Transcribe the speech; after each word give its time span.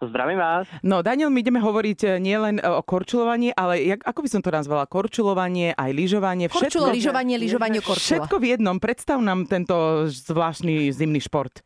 Zdravím 0.00 0.38
vás. 0.40 0.64
No, 0.80 1.04
Daniel, 1.04 1.28
my 1.28 1.44
ideme 1.44 1.60
hovoriť 1.60 1.98
eh, 2.08 2.10
nielen 2.16 2.56
eh, 2.56 2.64
o 2.64 2.80
korčulovaní, 2.80 3.52
ale 3.52 3.84
jak, 3.84 4.00
ako 4.00 4.24
by 4.24 4.28
som 4.32 4.40
to 4.40 4.48
nazvala? 4.48 4.88
Korčulovanie, 4.88 5.76
aj 5.76 5.90
lyžovanie. 5.92 6.48
Korčulo, 6.48 6.88
lyžovanie, 6.88 7.36
lyžovanie, 7.36 7.84
korčula. 7.84 8.24
Všetko 8.24 8.40
v 8.40 8.56
jednom. 8.56 8.80
Predstav 8.80 9.20
nám 9.20 9.44
tento 9.44 10.08
zvláštny 10.08 10.88
zimný 10.88 11.20
šport. 11.20 11.60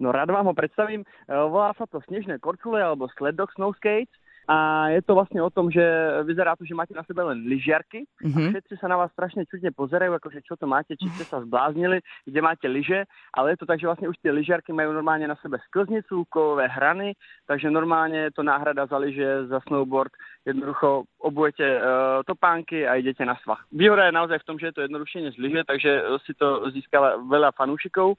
No 0.00 0.08
rád 0.08 0.32
vám 0.32 0.48
ho 0.48 0.54
predstavím. 0.56 1.04
Eh, 1.04 1.36
volá 1.36 1.76
sa 1.76 1.84
to 1.84 2.00
snežné 2.08 2.40
korčule 2.40 2.80
alebo 2.80 3.12
sled 3.12 3.36
dog 3.36 3.52
snow 3.52 3.76
skates. 3.76 4.16
A 4.46 4.88
je 4.94 5.02
to 5.02 5.18
vlastne 5.18 5.42
o 5.42 5.50
tom, 5.50 5.74
že 5.74 5.82
vyzerá 6.22 6.54
to, 6.54 6.62
že 6.62 6.78
máte 6.78 6.94
na 6.94 7.02
sebe 7.02 7.18
len 7.18 7.50
lyžiarky 7.50 8.06
mm-hmm. 8.06 8.30
a 8.30 8.38
mhm. 8.38 8.50
všetci 8.54 8.74
sa 8.78 8.86
na 8.86 8.96
vás 8.96 9.10
strašne 9.10 9.42
čudne 9.50 9.74
pozerajú, 9.74 10.14
akože 10.14 10.46
čo 10.46 10.54
to 10.54 10.70
máte, 10.70 10.94
či 10.94 11.10
ste 11.18 11.26
sa 11.26 11.42
zbláznili, 11.42 11.98
kde 12.22 12.40
máte 12.40 12.66
lyže, 12.70 13.10
ale 13.34 13.54
je 13.54 13.58
to 13.58 13.66
tak, 13.66 13.82
že 13.82 13.90
vlastne 13.90 14.06
už 14.06 14.18
tie 14.22 14.30
lyžiarky 14.30 14.70
majú 14.70 14.94
normálne 14.94 15.26
na 15.26 15.34
sebe 15.42 15.58
sklznicu, 15.66 16.30
kovové 16.30 16.70
hrany, 16.70 17.18
takže 17.50 17.74
normálne 17.74 18.30
je 18.30 18.32
to 18.38 18.46
náhrada 18.46 18.86
za 18.86 18.98
lyže, 19.02 19.50
za 19.50 19.58
snowboard, 19.66 20.14
jednoducho 20.46 21.10
obujete 21.18 21.66
uh, 21.66 22.22
topánky 22.22 22.86
a 22.86 22.94
idete 23.02 23.26
na 23.26 23.34
svah. 23.42 23.58
Výhoda 23.74 24.06
je 24.06 24.14
naozaj 24.14 24.38
v 24.38 24.46
tom, 24.46 24.56
že 24.62 24.70
je 24.70 24.74
to 24.78 24.84
jednoduchšie 24.86 25.20
než 25.26 25.34
lyže, 25.42 25.66
takže 25.66 25.90
si 26.22 26.32
to 26.38 26.70
získala 26.70 27.18
veľa 27.26 27.50
fanúšikov 27.58 28.14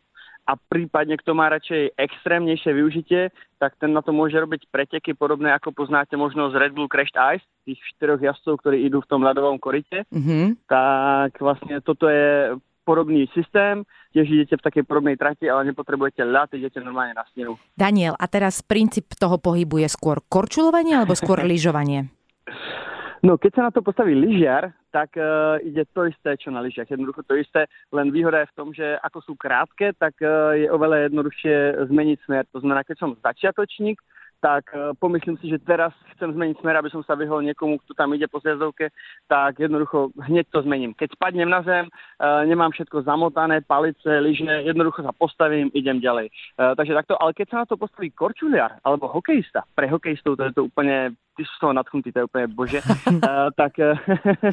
a 0.48 0.56
prípadne 0.56 1.20
kto 1.20 1.36
má 1.36 1.52
radšej 1.52 2.00
extrémnejšie 2.00 2.72
využitie, 2.72 3.22
tak 3.60 3.76
ten 3.76 3.92
na 3.92 4.00
to 4.00 4.16
môže 4.16 4.40
robiť 4.40 4.72
preteky 4.72 5.12
podobné 5.12 5.52
ako 5.52 5.76
poznáte 5.76 6.16
možno 6.16 6.48
z 6.50 6.56
Red 6.56 6.72
Bull 6.72 6.88
Crashed 6.88 7.20
Ice, 7.36 7.44
tých 7.68 7.84
štyroch 7.96 8.24
jazdcov, 8.24 8.64
ktorí 8.64 8.88
idú 8.88 9.04
v 9.04 9.10
tom 9.12 9.28
ľadovom 9.28 9.60
korite. 9.60 10.08
Mm-hmm. 10.08 10.64
Tak 10.72 11.44
vlastne 11.44 11.84
toto 11.84 12.08
je 12.08 12.56
podobný 12.88 13.28
systém, 13.36 13.84
tiež 14.16 14.32
idete 14.32 14.56
v 14.56 14.64
takej 14.64 14.84
podobnej 14.88 15.20
trati, 15.20 15.52
ale 15.52 15.68
nepotrebujete 15.76 16.24
ľad, 16.24 16.56
idete 16.56 16.80
normálne 16.80 17.20
na 17.20 17.28
snehu. 17.36 17.60
Daniel, 17.76 18.16
a 18.16 18.26
teraz 18.32 18.64
princíp 18.64 19.12
toho 19.20 19.36
pohybu 19.36 19.84
je 19.84 19.92
skôr 19.92 20.24
korčulovanie 20.32 20.96
alebo 20.96 21.12
skôr 21.12 21.44
lyžovanie? 21.44 22.08
No 23.26 23.34
keď 23.42 23.52
sa 23.58 23.62
na 23.66 23.72
to 23.74 23.82
postaví 23.82 24.14
lyžiar, 24.14 24.78
tak 24.98 25.14
uh, 25.14 25.62
ide 25.62 25.86
to 25.94 26.10
isté, 26.10 26.34
čo 26.42 26.50
na 26.50 26.66
lyžiach. 26.66 26.90
Jednoducho 26.90 27.22
to 27.22 27.38
isté, 27.38 27.70
len 27.94 28.10
výhoda 28.10 28.42
je 28.42 28.50
v 28.50 28.58
tom, 28.58 28.74
že 28.74 28.98
ako 29.06 29.22
sú 29.22 29.34
krátke, 29.38 29.94
tak 29.94 30.18
uh, 30.26 30.58
je 30.58 30.66
oveľa 30.74 31.06
jednoduchšie 31.06 31.86
zmeniť 31.86 32.18
smer. 32.26 32.44
To 32.50 32.66
znamená, 32.66 32.82
keď 32.82 33.06
som 33.06 33.14
začiatočník, 33.22 34.02
tak 34.42 34.74
uh, 34.74 34.98
pomyslím 34.98 35.38
si, 35.38 35.54
že 35.54 35.62
teraz 35.62 35.94
chcem 36.18 36.34
zmeniť 36.34 36.66
smer, 36.66 36.82
aby 36.82 36.90
som 36.90 37.06
sa 37.06 37.14
vyhol 37.14 37.46
niekomu, 37.46 37.78
kto 37.86 37.94
tam 37.94 38.10
ide 38.18 38.26
po 38.26 38.42
zjazdovke, 38.42 38.90
tak 39.30 39.62
jednoducho 39.62 40.10
hneď 40.18 40.50
to 40.50 40.66
zmením. 40.66 40.98
Keď 40.98 41.14
spadnem 41.14 41.50
na 41.50 41.62
zem, 41.62 41.86
nemám 42.22 42.74
všetko 42.74 43.06
zamotané, 43.06 43.62
palice, 43.62 44.06
lyže, 44.06 44.66
jednoducho 44.66 45.06
sa 45.06 45.14
postavím, 45.14 45.70
idem 45.78 46.02
ďalej. 46.02 46.30
Takže 46.58 46.98
takto, 46.98 47.14
ale 47.22 47.38
keď 47.38 47.48
sa 47.50 47.58
na 47.62 47.66
to 47.70 47.78
postaví 47.78 48.10
korčuliar 48.14 48.82
alebo 48.82 49.10
hokejista, 49.10 49.62
pre 49.78 49.90
hokejistov 49.90 50.38
to 50.38 50.50
je 50.50 50.54
to 50.58 50.66
úplne 50.70 51.18
ty 51.38 51.46
sú 51.46 51.54
z 51.54 51.62
toho 51.62 51.74
nadchnutý, 51.78 52.10
to 52.10 52.26
je 52.26 52.28
úplne 52.28 52.50
bože, 52.50 52.82
uh, 52.82 53.54
tak, 53.62 53.78
uh, 53.78 53.94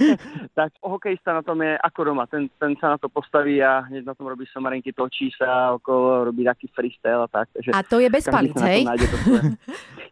tak 0.59 0.77
hokejista 0.85 1.33
na 1.33 1.41
tom 1.41 1.65
je 1.65 1.81
ako 1.81 2.01
doma. 2.13 2.29
Ten, 2.29 2.53
ten 2.61 2.77
sa 2.77 2.95
na 2.95 2.99
to 3.01 3.09
postaví 3.09 3.65
a 3.65 3.89
hneď 3.89 4.05
na 4.05 4.15
tom 4.15 4.29
robí 4.29 4.45
somarinky, 4.53 4.93
točí 4.93 5.33
sa 5.33 5.73
okolo, 5.81 6.29
robí 6.29 6.45
taký 6.45 6.69
freestyle 6.77 7.25
a 7.25 7.29
tak. 7.33 7.49
Takže 7.57 7.73
a 7.73 7.81
to 7.81 7.97
je 8.05 8.09
bez 8.13 8.29
palíc, 8.29 8.55
hej? 8.61 8.85
To 8.85 9.17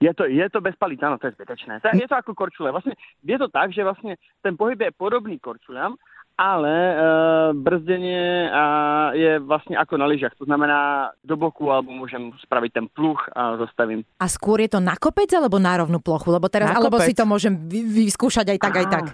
je, 0.00 0.12
to, 0.16 0.24
je 0.26 0.46
to 0.48 0.58
bez 0.64 0.74
palíc, 0.80 0.98
áno, 1.04 1.20
to 1.20 1.28
je 1.28 1.36
zbytečné. 1.36 1.84
Je 1.92 2.08
to 2.08 2.16
ako 2.16 2.32
korčule. 2.32 2.72
Vlastne 2.72 2.96
je 3.20 3.36
to 3.36 3.46
tak, 3.52 3.70
že 3.70 3.84
vlastne 3.84 4.16
ten 4.40 4.56
pohyb 4.56 4.80
je 4.80 4.90
podobný 4.96 5.36
korčuliam, 5.36 6.00
ale 6.36 6.72
e, 6.72 6.94
brzdenie 7.54 8.48
a 8.48 8.64
je 9.12 9.38
vlastne 9.42 9.76
ako 9.76 9.94
na 10.00 10.06
lyžiach. 10.08 10.34
To 10.40 10.48
znamená 10.48 11.12
do 11.22 11.36
boku, 11.36 11.68
alebo 11.68 11.92
môžem 11.92 12.32
spraviť 12.42 12.70
ten 12.72 12.86
pluch 12.88 13.20
a 13.36 13.60
zastavím. 13.60 14.02
A 14.18 14.26
skôr 14.26 14.60
je 14.64 14.72
to 14.72 14.80
na 14.80 14.96
kopec 14.96 15.28
alebo 15.32 15.60
na 15.60 15.76
rovnú 15.76 16.00
plochu? 16.00 16.32
Lebo 16.32 16.48
teraz, 16.48 16.72
alebo 16.72 16.98
si 17.00 17.12
to 17.12 17.28
môžem 17.28 17.54
vyskúšať 17.70 18.56
aj 18.56 18.58
tak, 18.58 18.74
aj 18.80 18.86
tak. 18.88 19.06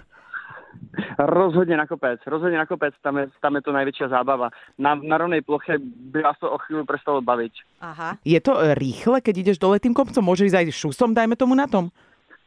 Rozhodne 1.19 1.75
na 1.75 1.83
kopec, 1.83 2.23
rozhodne 2.23 2.55
na 2.55 2.63
kopec, 2.63 2.95
tam 3.03 3.19
je, 3.19 3.27
tam 3.43 3.51
je 3.59 3.63
to 3.63 3.71
najväčšia 3.75 4.07
zábava. 4.09 4.47
Na, 4.79 4.95
na 4.95 5.19
rovnej 5.19 5.43
ploche 5.43 5.75
by 5.79 6.23
vás 6.23 6.39
to 6.39 6.47
o 6.47 6.57
chvíľu 6.63 6.87
prestalo 6.87 7.19
baviť. 7.19 7.53
Aha. 7.83 8.09
Je 8.23 8.39
to 8.39 8.55
e, 8.55 8.73
rýchle, 8.79 9.19
keď 9.19 9.35
ideš 9.43 9.57
dole 9.59 9.77
tým 9.77 9.91
kopcom? 9.91 10.23
Môže 10.23 10.47
ísť 10.47 10.57
aj 10.63 10.65
šusom, 10.71 11.11
dajme 11.11 11.35
tomu 11.35 11.53
na 11.53 11.67
tom? 11.67 11.91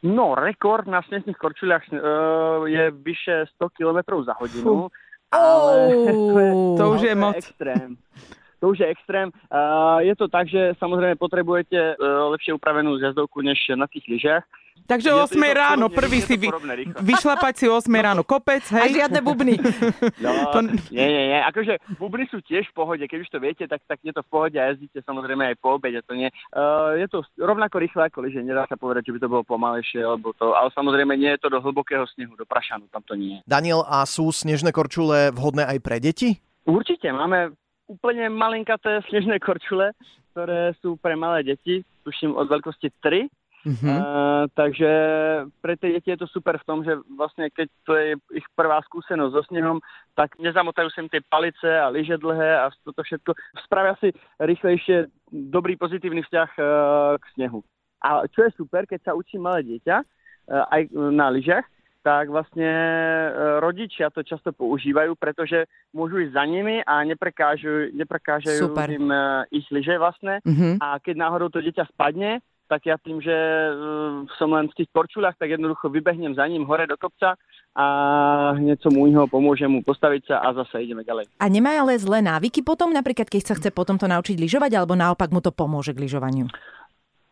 No, 0.03 0.35
rekord 0.35 0.91
na 0.91 1.03
snežných 1.07 1.39
korčuliach 1.39 1.87
uh, 1.95 2.67
je 2.67 2.91
vyše 2.91 3.47
100 3.55 3.79
km 3.79 3.99
za 4.27 4.35
hodinu. 4.35 4.63
Fú. 4.63 4.77
Ale 5.31 5.95
to, 6.35 6.39
je, 6.39 6.53
to 6.79 6.85
už 6.91 7.01
je 7.03 7.15
moc. 7.15 7.37
Extrém. 7.39 7.97
To 8.63 8.71
už 8.71 8.79
je 8.79 8.87
extrém. 8.87 9.35
Je 10.07 10.15
to 10.15 10.31
tak, 10.31 10.47
že 10.47 10.79
samozrejme 10.79 11.19
potrebujete 11.19 11.99
uh, 11.99 12.31
lepšie 12.31 12.55
upravenú 12.55 12.95
zjazdovku 12.95 13.43
než 13.43 13.59
na 13.75 13.91
tých 13.91 14.07
lyžiach. 14.07 14.47
Takže 14.87 15.15
o 15.15 15.23
8 15.23 15.39
ráno, 15.55 15.87
prvý 15.93 16.19
si 16.25 16.35
vy, 16.35 16.51
vyšlapať 17.01 17.55
si 17.55 17.65
o 17.71 17.79
8 17.79 17.87
ráno 17.93 18.27
kopec, 18.27 18.67
hej? 18.73 18.83
A 18.83 18.87
žiadne 18.91 19.21
bubny. 19.23 19.55
No, 20.19 20.31
to... 20.55 20.59
nie, 20.91 21.07
nie, 21.07 21.25
nie. 21.31 21.41
Akože 21.45 21.79
bubny 22.01 22.27
sú 22.27 22.43
tiež 22.43 22.67
v 22.71 22.77
pohode, 22.77 23.05
keď 23.07 23.19
už 23.23 23.31
to 23.31 23.39
viete, 23.39 23.65
tak, 23.71 23.85
tak 23.87 24.03
je 24.03 24.11
to 24.11 24.27
v 24.27 24.31
pohode 24.33 24.57
a 24.59 24.73
jazdíte 24.73 24.99
samozrejme 25.07 25.55
aj 25.55 25.57
po 25.63 25.79
obede, 25.79 26.03
to 26.03 26.19
nie. 26.19 26.29
Uh, 26.51 26.99
je 26.99 27.07
to 27.07 27.23
rovnako 27.39 27.79
rýchle 27.79 28.11
ako 28.11 28.27
lyže, 28.27 28.43
nedá 28.43 28.67
sa 28.67 28.75
povedať, 28.75 29.13
že 29.13 29.15
by 29.15 29.19
to 29.23 29.31
bolo 29.31 29.43
pomalejšie, 29.47 30.03
alebo 30.03 30.35
to, 30.35 30.51
ale 30.57 30.69
samozrejme 30.75 31.15
nie 31.15 31.31
je 31.37 31.41
to 31.47 31.49
do 31.53 31.63
hlbokého 31.63 32.03
snehu, 32.17 32.35
do 32.35 32.49
prašanu, 32.49 32.91
tam 32.91 33.07
to 33.07 33.15
nie 33.15 33.39
je. 33.39 33.41
Daniel, 33.47 33.87
a 33.87 34.03
sú 34.03 34.35
snežné 34.35 34.75
korčule 34.75 35.31
vhodné 35.31 35.63
aj 35.63 35.79
pre 35.79 36.03
deti? 36.03 36.43
Určite, 36.67 37.11
máme 37.11 37.55
úplne 37.89 38.29
malinkaté 38.33 39.01
snežné 39.09 39.39
korčule, 39.39 39.95
ktoré 40.33 40.73
sú 40.81 40.97
pre 40.97 41.15
malé 41.15 41.45
deti, 41.45 41.85
tuším 42.05 42.35
od 42.35 42.49
veľkosti 42.49 42.91
3 43.03 43.29
Uh-huh. 43.63 43.79
Uh, 43.79 44.51
takže 44.59 44.91
pre 45.63 45.79
tie 45.79 45.95
deti 45.95 46.11
je 46.11 46.19
to 46.19 46.27
super 46.27 46.59
v 46.59 46.67
tom, 46.67 46.83
že 46.83 46.99
vlastne 47.15 47.47
keď 47.47 47.69
to 47.87 47.93
je 47.95 48.19
ich 48.35 48.47
prvá 48.59 48.83
skúsenosť 48.91 49.31
so 49.31 49.43
snehom, 49.47 49.79
tak 50.19 50.35
nezamotajú 50.43 50.91
sa 50.91 51.07
im 51.07 51.07
tie 51.07 51.23
palice 51.23 51.71
a 51.71 51.87
lyže 51.87 52.19
dlhé 52.19 52.59
a 52.59 52.75
toto 52.83 53.07
všetko. 53.07 53.31
Spravia 53.63 53.95
si 54.03 54.11
rýchlejšie 54.43 55.07
dobrý 55.31 55.79
pozitívny 55.79 56.27
vzťah 56.27 56.51
uh, 56.59 56.67
k 57.23 57.25
snehu. 57.39 57.63
A 58.03 58.27
čo 58.35 58.51
je 58.51 58.59
super, 58.59 58.83
keď 58.83 59.07
sa 59.07 59.13
učí 59.15 59.39
malé 59.39 59.63
dieťa 59.63 59.97
uh, 60.03 60.67
aj 60.75 60.91
na 60.91 61.31
lyžach, 61.31 61.67
tak 62.03 62.29
vlastne 62.29 62.69
rodičia 63.63 64.11
to 64.11 64.27
často 64.27 64.51
používajú, 64.51 65.15
pretože 65.15 65.71
môžu 65.95 66.19
ísť 66.19 66.35
za 66.35 66.45
nimi 66.45 66.83
a 66.83 67.07
neprekážajú, 67.07 67.95
neprekážajú 67.95 68.75
Super. 68.75 68.91
im 68.91 69.07
ich 69.55 69.67
lyže 69.71 69.97
vlastne. 70.03 70.43
Uh-huh. 70.43 70.75
A 70.83 70.99
keď 70.99 71.15
náhodou 71.23 71.49
to 71.49 71.63
dieťa 71.63 71.87
spadne, 71.95 72.43
tak 72.73 72.89
ja 72.89 72.97
tým, 72.97 73.21
že 73.21 73.31
uh, 73.31 74.25
som 74.41 74.49
len 74.57 74.65
v 74.73 74.77
tých 74.81 74.89
korčulách, 74.97 75.37
tak 75.37 75.53
jednoducho 75.53 75.93
vybehnem 75.93 76.33
za 76.33 76.49
ním 76.49 76.65
hore 76.65 76.89
do 76.89 76.97
kopca 76.97 77.37
a 77.77 77.85
hneď 78.57 78.81
som 78.81 78.97
u 78.97 79.05
neho, 79.05 79.29
pomôžem 79.29 79.69
mu 79.69 79.85
postaviť 79.85 80.33
sa 80.33 80.37
a 80.41 80.57
zase 80.57 80.89
ideme 80.89 81.05
ďalej. 81.05 81.29
A 81.37 81.47
nemá 81.53 81.77
ale 81.77 82.01
zlé 82.01 82.25
návyky 82.25 82.65
potom, 82.65 82.89
napríklad 82.89 83.29
keď 83.29 83.43
sa 83.45 83.55
chce 83.61 83.69
potom 83.77 84.01
to 84.01 84.09
naučiť 84.09 84.41
lyžovať, 84.41 84.73
alebo 84.73 84.97
naopak 84.97 85.29
mu 85.29 85.45
to 85.45 85.53
pomôže 85.53 85.93
k 85.93 86.01
lyžovaniu? 86.09 86.49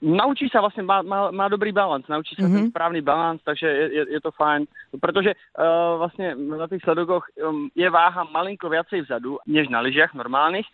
Naučí 0.01 0.49
sa 0.49 0.65
vlastne, 0.65 0.81
má, 0.81 1.05
má, 1.05 1.29
má 1.29 1.47
dobrý 1.53 1.77
balans, 1.77 2.09
naučí 2.09 2.33
sa 2.33 2.49
mm-hmm. 2.49 2.57
ten 2.57 2.73
správny 2.73 3.01
balans, 3.05 3.45
takže 3.45 3.69
je, 3.69 3.87
je, 3.93 4.03
je 4.17 4.21
to 4.25 4.33
fajn. 4.33 4.65
Pretože 4.97 5.37
uh, 5.37 6.01
vlastne 6.01 6.33
na 6.37 6.65
tých 6.73 6.81
sledokoch 6.89 7.29
um, 7.37 7.69
je 7.77 7.85
váha 7.93 8.25
malinko 8.33 8.73
viacej 8.73 9.05
vzadu, 9.05 9.37
než 9.45 9.69
na 9.69 9.85
lyžiach 9.85 10.17
normálnych 10.17 10.65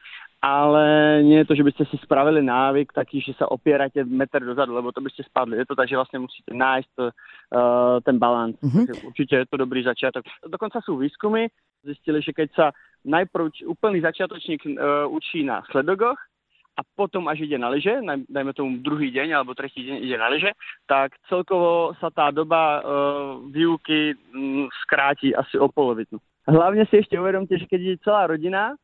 ale 0.47 0.85
nie 1.25 1.43
je 1.43 1.49
to, 1.49 1.55
že 1.57 1.65
by 1.67 1.71
ste 1.73 1.85
si 1.91 1.97
spravili 2.05 2.45
návyk 2.45 2.93
taký, 2.93 3.25
že 3.25 3.33
sa 3.35 3.49
opierate 3.49 4.05
meter 4.05 4.45
dozadu, 4.45 4.77
lebo 4.77 4.93
to 4.93 5.01
by 5.01 5.11
ste 5.11 5.25
spadli. 5.27 5.59
Je 5.59 5.67
to 5.67 5.75
tak, 5.75 5.89
že 5.89 5.97
vlastne 5.97 6.23
musíte 6.23 6.53
nájsť 6.53 6.93
uh, 7.01 7.11
ten 8.05 8.21
balans. 8.21 8.55
Mm-hmm. 8.61 9.11
Určite 9.11 9.35
je 9.43 9.47
to 9.49 9.57
dobrý 9.57 9.83
začiatok. 9.83 10.23
Dokonca 10.45 10.79
sú 10.85 11.01
výskumy, 11.01 11.49
zistili, 11.83 12.21
že 12.21 12.37
keď 12.37 12.49
sa 12.53 12.67
najprv 13.03 13.65
úplný 13.67 14.05
začiatočník 14.05 14.63
uh, 14.71 15.09
učí 15.09 15.43
na 15.43 15.65
sledogoch, 15.73 16.21
a 16.77 16.81
potom 16.85 17.25
až 17.33 17.49
ide 17.49 17.57
na 17.57 17.73
lyže, 17.73 18.05
dajme 18.29 18.53
tomu 18.53 18.77
druhý 18.85 19.09
deň 19.09 19.33
alebo 19.33 19.57
tretí 19.57 19.81
deň 19.81 19.97
ide 20.05 20.17
na 20.21 20.29
lyže, 20.29 20.53
tak 20.85 21.17
celkovo 21.27 21.97
sa 21.97 22.13
tá 22.13 22.29
doba 22.29 22.81
uh, 22.81 22.83
výuky 23.49 24.13
um, 24.37 24.69
skráti 24.85 25.33
asi 25.33 25.57
o 25.57 25.73
polovicu. 25.73 26.21
Hlavne 26.45 26.85
si 26.93 27.01
ešte 27.01 27.17
uvedomte, 27.17 27.57
že 27.57 27.67
keď 27.67 27.81
ide 27.81 28.05
celá 28.05 28.29
rodina, 28.29 28.77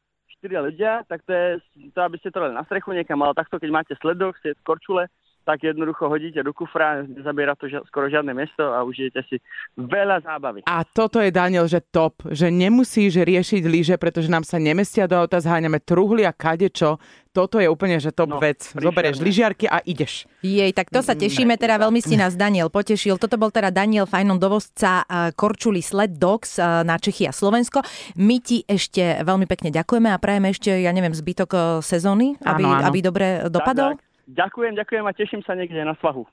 štyria 0.42 0.58
ľudia, 0.64 0.92
tak 1.06 1.22
to 1.22 1.30
je 1.30 1.46
to, 1.94 2.00
aby 2.02 2.18
ste 2.18 2.34
to 2.34 2.42
na 2.42 2.66
strechu 2.66 2.90
niekam, 2.90 3.22
ale 3.22 3.36
takto, 3.38 3.62
keď 3.62 3.70
máte 3.70 3.94
sledok, 4.02 4.34
ste 4.42 4.58
korčule, 4.66 5.06
tak 5.42 5.66
jednoducho 5.66 6.06
hodíte 6.06 6.42
do 6.42 6.54
kufra, 6.54 7.02
nezabiera 7.02 7.58
to 7.58 7.66
skoro 7.90 8.06
žiadne 8.06 8.30
miesto 8.30 8.62
a 8.62 8.86
užijete 8.86 9.20
si 9.26 9.36
veľa 9.74 10.22
zábavy. 10.22 10.62
A 10.66 10.86
toto 10.86 11.18
je, 11.18 11.34
Daniel, 11.34 11.66
že 11.66 11.82
top, 11.82 12.22
že 12.30 12.48
nemusíš 12.48 13.22
riešiť 13.22 13.62
lyže, 13.66 13.94
pretože 13.98 14.30
nám 14.30 14.46
sa 14.46 14.62
nemestia 14.62 15.10
do 15.10 15.18
auta, 15.18 15.42
zháňame 15.42 15.82
truhly 15.82 16.22
a 16.22 16.32
kadečo. 16.32 17.02
Toto 17.32 17.56
je 17.56 17.64
úplne, 17.64 17.96
že 17.96 18.12
top 18.12 18.36
no, 18.36 18.36
vec. 18.36 18.60
Zoberieš 18.76 19.16
lyžiarky 19.24 19.64
a 19.64 19.80
ideš. 19.88 20.28
Jej, 20.44 20.68
tak 20.76 20.92
to 20.92 21.00
sa 21.00 21.16
tešíme, 21.16 21.56
teda 21.56 21.80
veľmi 21.80 22.04
si 22.04 22.12
nás 22.12 22.36
Daniel 22.36 22.68
potešil. 22.68 23.16
Toto 23.16 23.40
bol 23.40 23.48
teda 23.48 23.72
Daniel 23.72 24.04
Fajnon 24.04 24.36
dovozca 24.36 25.08
Korčuli 25.32 25.80
Sled 25.80 26.20
Dogs 26.20 26.60
na 26.60 27.00
Čechy 27.00 27.24
a 27.24 27.32
Slovensko. 27.32 27.80
My 28.20 28.36
ti 28.36 28.68
ešte 28.68 29.24
veľmi 29.24 29.48
pekne 29.48 29.72
ďakujeme 29.72 30.12
a 30.12 30.20
prajeme 30.20 30.52
ešte, 30.52 30.76
ja 30.76 30.92
neviem, 30.92 31.16
zbytok 31.16 31.80
sezóny, 31.80 32.36
aby, 32.44 32.68
áno, 32.68 32.76
áno. 32.76 32.86
aby 32.92 32.98
dobre 33.00 33.26
dopadol. 33.48 33.96
Tak, 33.96 34.04
tak. 34.04 34.11
Ďakujem, 34.30 34.78
ďakujem 34.78 35.04
a 35.06 35.12
teším 35.12 35.42
sa 35.42 35.58
niekde 35.58 35.82
na 35.82 35.98
svahu. 35.98 36.22